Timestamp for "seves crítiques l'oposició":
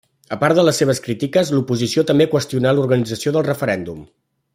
0.81-2.05